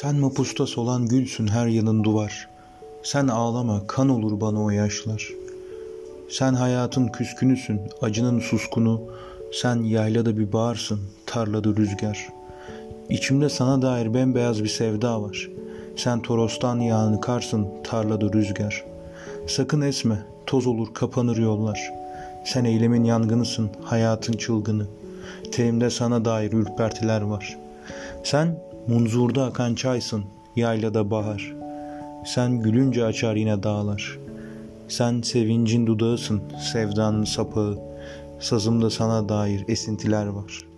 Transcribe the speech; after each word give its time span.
Sen 0.00 0.16
mapustas 0.16 0.78
olan 0.78 1.06
gülsün 1.06 1.46
her 1.46 1.66
yanın 1.66 2.04
duvar. 2.04 2.48
Sen 3.02 3.28
ağlama 3.28 3.86
kan 3.86 4.08
olur 4.08 4.40
bana 4.40 4.62
o 4.62 4.70
yaşlar. 4.70 5.32
Sen 6.30 6.54
hayatın 6.54 7.08
küskünüsün, 7.08 7.80
acının 8.02 8.40
suskunu. 8.40 9.02
Sen 9.52 9.82
yaylada 9.82 10.38
bir 10.38 10.52
bağırsın, 10.52 11.00
tarlada 11.26 11.68
rüzgar. 11.68 12.28
İçimde 13.08 13.48
sana 13.48 13.82
dair 13.82 14.14
bembeyaz 14.14 14.64
bir 14.64 14.68
sevda 14.68 15.22
var. 15.22 15.50
Sen 15.96 16.22
torostan 16.22 16.80
yağını 16.80 17.20
karsın, 17.20 17.68
tarlada 17.84 18.32
rüzgar. 18.32 18.84
Sakın 19.46 19.80
esme, 19.80 20.22
toz 20.46 20.66
olur 20.66 20.94
kapanır 20.94 21.36
yollar. 21.36 21.92
Sen 22.44 22.64
eylemin 22.64 23.04
yangınısın, 23.04 23.70
hayatın 23.84 24.32
çılgını. 24.32 24.86
Tenimde 25.52 25.90
sana 25.90 26.24
dair 26.24 26.52
ürpertiler 26.52 27.20
var. 27.20 27.58
Sen 28.24 28.58
munzurda 28.88 29.44
akan 29.44 29.74
çaysın, 29.74 30.24
yaylada 30.56 31.10
bahar. 31.10 31.54
Sen 32.26 32.58
gülünce 32.58 33.04
açar 33.04 33.36
yine 33.36 33.62
dağlar. 33.62 34.18
Sen 34.88 35.20
sevincin 35.20 35.86
dudağısın, 35.86 36.42
sevdanın 36.72 37.24
sapağı. 37.24 37.78
Sazımda 38.40 38.90
sana 38.90 39.28
dair 39.28 39.64
esintiler 39.68 40.26
var.'' 40.26 40.71